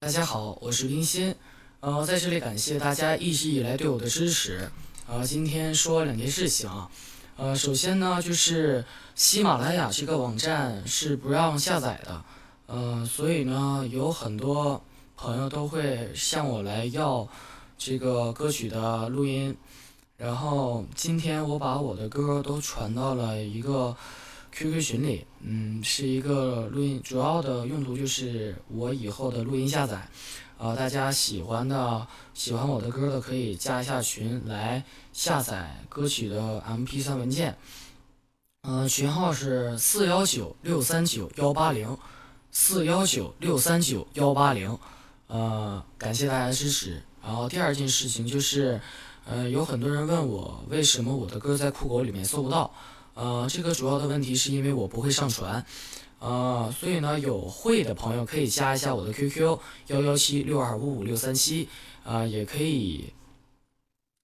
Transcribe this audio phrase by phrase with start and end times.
[0.00, 1.34] 大家好，我是冰心，
[1.80, 4.70] 呃，在这里感谢大家一直以来对我的支持。
[5.08, 6.88] 呃，今天说两件事情啊，
[7.36, 8.84] 呃，首先呢，就是
[9.16, 12.24] 喜马拉雅这个网站是不让下载的，
[12.66, 14.80] 呃，所以呢，有很多
[15.16, 17.28] 朋友都会向我来要
[17.76, 19.56] 这个歌曲的录音，
[20.16, 23.96] 然后今天我把我的歌都传到了一个。
[24.52, 30.08] QQ 群里，嗯，是一个录音，主要的用途就是我以后的录音下载，
[30.58, 34.82] 呃，大家喜欢的、喜欢我的歌的可以加一下群来
[35.12, 37.56] 下载歌曲的 MP3 文件，
[38.62, 41.96] 嗯，群号是四幺九六三九幺八零，
[42.50, 44.76] 四幺九六三九幺八零，
[45.28, 47.00] 呃，感谢大家支持。
[47.22, 48.80] 然后第二件事情就是，
[49.24, 52.72] 呃，有很多人问我为什么我的歌在酷狗里面搜不到。
[53.18, 55.66] 呃，这个主要的问题是因为我不会上传，
[56.20, 59.58] 呃，所以呢，有会的朋友可以加一下我的 QQ
[59.88, 61.68] 幺幺七六二五五六三七，
[62.04, 63.12] 啊，也可以，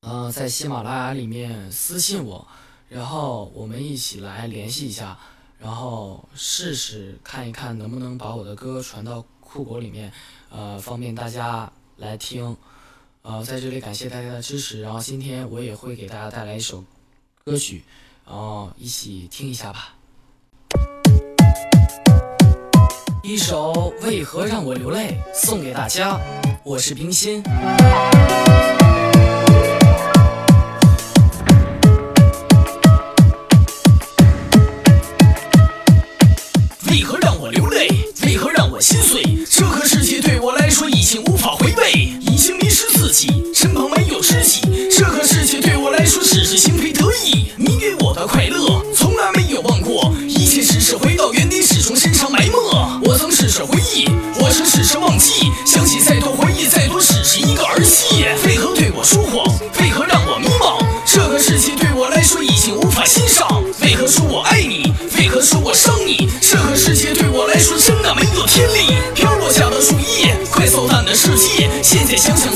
[0.00, 2.48] 呃，在喜马拉雅里面私信我，
[2.88, 5.18] 然后我们一起来联系一下，
[5.58, 10.10] 然后试试看一看能不能把我的歌传到酷狗里面，
[10.48, 12.56] 呃，方便大家来听，
[13.20, 16.82] 呃，在这里感谢大家的支持，然后今天我也会给大家带来一首
[17.44, 17.84] 歌曲。
[18.28, 19.94] 哦，一起听一下吧。
[23.22, 26.20] 一首《为何让我流泪》送给大家，
[26.62, 27.42] 我是冰心。
[36.90, 37.88] 为何让我流泪？
[38.24, 39.22] 为何让我心碎？
[39.46, 41.36] 这个世界对我来说已经无
[47.18, 48.14] 心非得意。
[48.18, 52.52] 的快乐从来没有忘过，一切只是回到原点，始终深藏埋没。
[53.04, 54.08] 我曾试着回忆，
[54.40, 58.24] 我曾试着忘记，想起再多回忆，再多只是一个儿戏。
[58.44, 59.46] 为何对我说谎？
[59.80, 60.84] 为何让我迷茫？
[61.06, 63.62] 这个世界对我来说已经无法欣赏。
[63.82, 64.92] 为何说我爱你？
[65.16, 66.28] 为何说我伤你？
[66.40, 68.98] 这个世界对我来说真的没有天理。
[69.14, 71.70] 飘落下的树叶，快走淡的世界。
[71.82, 72.52] 现在想想，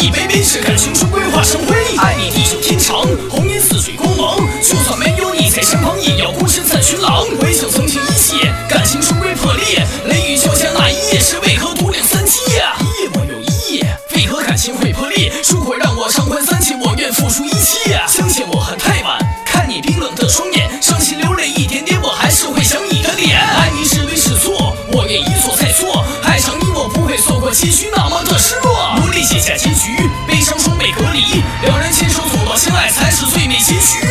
[0.00, 1.76] 一杯杯，是感情终归化成灰。
[1.98, 4.34] 爱你地久天长，红颜似水光芒。
[4.62, 7.26] 就算没有你在身旁，也要孤身在群狼。
[7.38, 9.86] 回想曾经一切，感情终归破裂。
[10.06, 12.40] 雷雨交加那一夜，是为何独领三七？
[12.48, 15.30] 一夜莫有一夜，为何感情会破裂？
[15.50, 18.00] 如果让我偿还三千，我愿付出一切。
[18.08, 23.38] 相见我恨太晚，看你冰冷的双眼，伤心流泪一点点，我还是会想你的脸。
[23.38, 26.02] 爱你是对是错，我愿一错再错。
[26.22, 27.99] 爱上你，我不会错过结局那。
[28.10, 31.42] 多的失落，无力写下结局，悲伤双倍隔离。
[31.62, 34.09] 两人牵手走到相爱，才是最美结局。